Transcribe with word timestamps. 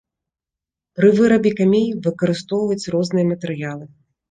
Пры 0.99 1.11
вырабе 1.19 1.51
камей 1.61 1.85
выкарыстоўваюць 2.09 2.91
розныя 2.97 3.31
матэрыялы. 3.31 3.85